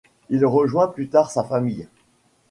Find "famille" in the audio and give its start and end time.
1.43-1.87